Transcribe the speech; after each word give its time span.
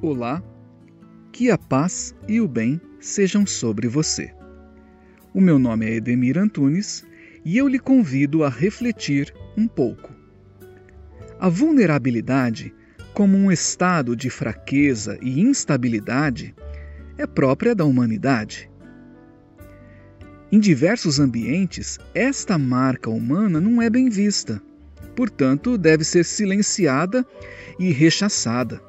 Olá, 0.00 0.40
que 1.32 1.50
a 1.50 1.58
paz 1.58 2.14
e 2.28 2.40
o 2.40 2.46
bem 2.46 2.80
sejam 3.00 3.44
sobre 3.44 3.88
você. 3.88 4.32
O 5.34 5.40
meu 5.40 5.58
nome 5.58 5.86
é 5.86 5.96
Edemir 5.96 6.38
Antunes 6.38 7.04
e 7.44 7.58
eu 7.58 7.66
lhe 7.66 7.80
convido 7.80 8.44
a 8.44 8.48
refletir 8.48 9.34
um 9.56 9.66
pouco. 9.66 10.14
A 11.40 11.48
vulnerabilidade, 11.48 12.72
como 13.12 13.36
um 13.36 13.50
estado 13.50 14.14
de 14.14 14.30
fraqueza 14.30 15.18
e 15.20 15.40
instabilidade, 15.40 16.54
é 17.16 17.26
própria 17.26 17.74
da 17.74 17.84
humanidade. 17.84 18.70
Em 20.52 20.60
diversos 20.60 21.18
ambientes, 21.18 21.98
esta 22.14 22.56
marca 22.56 23.10
humana 23.10 23.60
não 23.60 23.82
é 23.82 23.90
bem 23.90 24.08
vista, 24.08 24.62
portanto, 25.16 25.76
deve 25.76 26.04
ser 26.04 26.24
silenciada 26.24 27.26
e 27.80 27.90
rechaçada. 27.90 28.86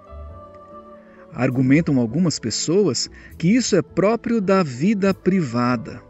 Argumentam 1.34 2.00
algumas 2.00 2.40
pessoas 2.40 3.10
que 3.38 3.48
isso 3.48 3.76
é 3.76 3.82
próprio 3.82 4.42
da 4.42 4.64
vida 4.64 5.14
privada. 5.14 6.02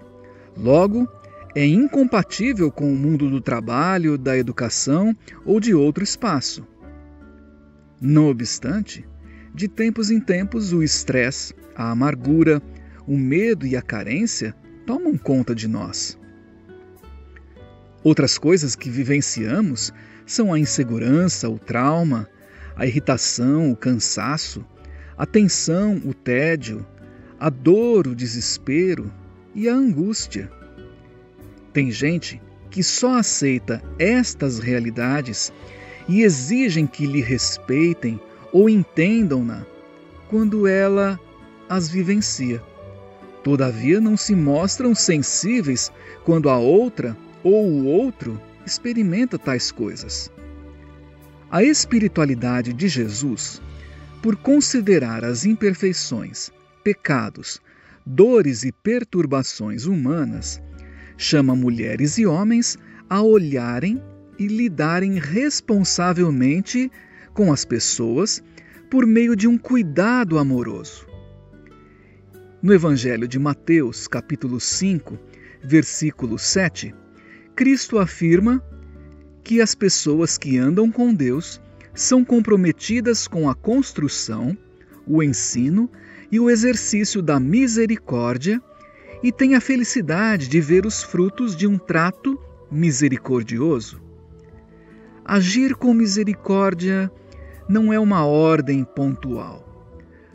Logo, 0.57 1.07
é 1.55 1.65
incompatível 1.65 2.71
com 2.71 2.91
o 2.91 2.95
mundo 2.95 3.29
do 3.29 3.41
trabalho, 3.41 4.17
da 4.17 4.37
educação 4.37 5.15
ou 5.45 5.59
de 5.59 5.73
outro 5.73 6.03
espaço. 6.03 6.65
Não 7.99 8.27
obstante, 8.29 9.05
de 9.53 9.67
tempos 9.67 10.11
em 10.11 10.19
tempos 10.19 10.71
o 10.71 10.83
estresse, 10.83 11.53
a 11.75 11.91
amargura, 11.91 12.61
o 13.07 13.17
medo 13.17 13.65
e 13.65 13.75
a 13.75 13.81
carência 13.81 14.55
tomam 14.85 15.17
conta 15.17 15.53
de 15.53 15.67
nós. 15.67 16.17
Outras 18.03 18.37
coisas 18.37 18.75
que 18.75 18.89
vivenciamos 18.89 19.91
são 20.25 20.53
a 20.53 20.59
insegurança, 20.59 21.49
o 21.49 21.59
trauma, 21.59 22.27
a 22.75 22.85
irritação, 22.85 23.71
o 23.71 23.75
cansaço, 23.75 24.65
a 25.19 25.25
tensão, 25.25 26.01
o 26.05 26.13
tédio, 26.13 26.85
a 27.37 27.49
dor, 27.49 28.07
o 28.07 28.15
desespero 28.15 29.11
e 29.53 29.67
a 29.67 29.73
angústia. 29.73 30.49
Tem 31.73 31.91
gente 31.91 32.41
que 32.71 32.81
só 32.81 33.17
aceita 33.17 33.83
estas 33.99 34.59
realidades 34.59 35.51
e 36.07 36.21
exigem 36.21 36.87
que 36.87 37.05
lhe 37.05 37.19
respeitem 37.19 38.17
ou 38.53 38.69
entendam-na 38.69 39.65
quando 40.29 40.65
ela 40.65 41.19
as 41.67 41.89
vivencia. 41.89 42.63
Todavia, 43.43 43.99
não 43.99 44.15
se 44.15 44.33
mostram 44.33 44.95
sensíveis 44.95 45.91
quando 46.23 46.49
a 46.49 46.57
outra 46.57 47.15
ou 47.43 47.67
o 47.67 47.85
outro 47.85 48.39
experimenta 48.65 49.37
tais 49.37 49.69
coisas. 49.69 50.31
A 51.51 51.61
espiritualidade 51.61 52.71
de 52.71 52.87
Jesus, 52.87 53.61
por 54.21 54.35
considerar 54.35 55.23
as 55.23 55.45
imperfeições, 55.45 56.51
pecados, 56.83 57.61
dores 58.05 58.63
e 58.63 58.71
perturbações 58.71 59.85
humanas, 59.85 60.61
chama 61.17 61.55
mulheres 61.55 62.17
e 62.17 62.25
homens 62.25 62.77
a 63.09 63.21
olharem 63.21 64.01
e 64.37 64.47
lidarem 64.47 65.19
responsavelmente 65.19 66.91
com 67.33 67.51
as 67.51 67.65
pessoas 67.65 68.43
por 68.89 69.05
meio 69.05 69.35
de 69.35 69.47
um 69.47 69.57
cuidado 69.57 70.37
amoroso. 70.37 71.07
No 72.61 72.73
Evangelho 72.73 73.27
de 73.27 73.39
Mateus, 73.39 74.07
capítulo 74.07 74.59
5, 74.59 75.17
versículo 75.63 76.37
7, 76.37 76.93
Cristo 77.55 77.99
afirma 77.99 78.63
que 79.43 79.61
as 79.61 79.75
pessoas 79.75 80.37
que 80.37 80.57
andam 80.57 80.91
com 80.91 81.13
Deus 81.13 81.61
são 81.93 82.23
comprometidas 82.23 83.27
com 83.27 83.49
a 83.49 83.55
construção, 83.55 84.57
o 85.05 85.23
ensino 85.23 85.89
e 86.31 86.39
o 86.39 86.49
exercício 86.49 87.21
da 87.21 87.39
misericórdia 87.39 88.61
e 89.23 89.31
têm 89.31 89.55
a 89.55 89.61
felicidade 89.61 90.47
de 90.47 90.61
ver 90.61 90.85
os 90.85 91.03
frutos 91.03 91.55
de 91.55 91.67
um 91.67 91.77
trato 91.77 92.39
misericordioso. 92.71 94.01
Agir 95.25 95.75
com 95.75 95.93
misericórdia 95.93 97.11
não 97.67 97.91
é 97.91 97.99
uma 97.99 98.25
ordem 98.25 98.83
pontual 98.83 99.69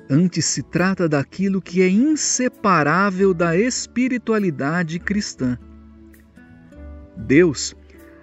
Antes 0.08 0.44
se 0.44 0.62
trata 0.62 1.08
daquilo 1.08 1.62
que 1.62 1.80
é 1.80 1.88
inseparável 1.88 3.32
da 3.32 3.56
espiritualidade 3.56 4.98
cristã. 4.98 5.58
Deus, 7.16 7.74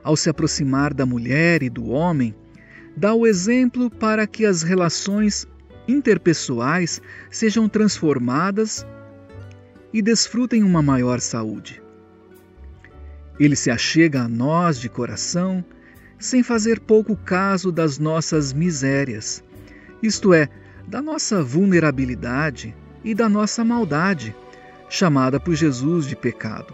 ao 0.03 0.15
se 0.15 0.29
aproximar 0.29 0.93
da 0.93 1.07
mulher 1.07 1.63
e 1.63 1.69
do 1.69 1.87
homem, 1.87 2.35
dá 2.95 3.13
o 3.13 3.25
exemplo 3.25 3.89
para 3.89 4.27
que 4.27 4.45
as 4.45 4.63
relações 4.63 5.47
interpessoais 5.87 7.01
sejam 7.29 7.67
transformadas 7.67 8.85
e 9.93 10.01
desfrutem 10.01 10.63
uma 10.63 10.81
maior 10.81 11.19
saúde. 11.19 11.81
Ele 13.39 13.55
se 13.55 13.71
achega 13.71 14.21
a 14.21 14.27
nós 14.27 14.79
de 14.79 14.87
coração, 14.87 15.63
sem 16.19 16.43
fazer 16.43 16.79
pouco 16.79 17.15
caso 17.15 17.71
das 17.71 17.97
nossas 17.97 18.53
misérias, 18.53 19.43
isto 20.01 20.33
é, 20.33 20.47
da 20.87 21.01
nossa 21.01 21.43
vulnerabilidade 21.43 22.75
e 23.03 23.15
da 23.15 23.27
nossa 23.27 23.65
maldade, 23.65 24.35
chamada 24.87 25.39
por 25.39 25.55
Jesus 25.55 26.05
de 26.05 26.15
pecado. 26.15 26.73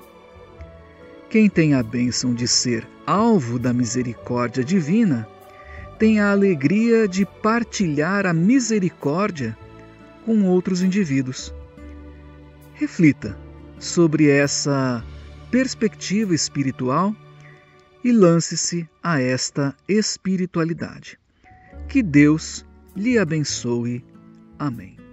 Quem 1.29 1.49
tem 1.49 1.73
a 1.73 1.83
bênção 1.83 2.33
de 2.33 2.47
ser 2.47 2.87
alvo 3.05 3.59
da 3.59 3.73
misericórdia 3.73 4.63
divina, 4.63 5.27
tem 5.97 6.19
a 6.19 6.31
alegria 6.31 7.07
de 7.07 7.25
partilhar 7.25 8.25
a 8.25 8.33
misericórdia 8.33 9.57
com 10.25 10.43
outros 10.43 10.81
indivíduos. 10.81 11.53
Reflita 12.73 13.37
sobre 13.79 14.29
essa 14.29 15.03
perspectiva 15.49 16.35
espiritual 16.35 17.15
e 18.03 18.11
lance-se 18.11 18.87
a 19.01 19.19
esta 19.19 19.75
espiritualidade. 19.87 21.19
Que 21.87 22.03
Deus 22.03 22.65
lhe 22.95 23.17
abençoe. 23.17 24.03
Amém. 24.59 25.06